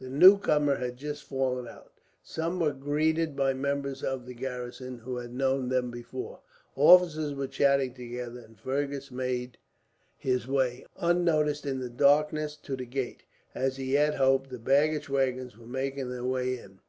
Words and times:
The 0.00 0.08
newcomers 0.08 0.78
had 0.78 0.96
just 0.96 1.24
fallen 1.24 1.68
out. 1.68 1.92
Some 2.22 2.58
were 2.58 2.70
being 2.72 2.80
greeted 2.84 3.36
by 3.36 3.52
members 3.52 4.02
of 4.02 4.24
the 4.24 4.32
garrison 4.32 5.00
who 5.00 5.16
had 5.18 5.34
known 5.34 5.68
them 5.68 5.90
before, 5.90 6.40
officers 6.74 7.34
were 7.34 7.46
chatting 7.48 7.92
together; 7.92 8.40
and 8.40 8.58
Fergus 8.58 9.10
made 9.10 9.58
his 10.16 10.48
way, 10.48 10.86
unnoticed 10.96 11.66
in 11.66 11.80
the 11.80 11.90
darkness, 11.90 12.56
to 12.62 12.76
the 12.76 12.86
gate. 12.86 13.24
As 13.54 13.76
he 13.76 13.92
had 13.92 14.14
hoped, 14.14 14.48
the 14.48 14.58
baggage 14.58 15.10
waggons 15.10 15.58
were 15.58 15.66
making 15.66 16.08
their 16.08 16.24
way 16.24 16.58
in. 16.58 16.80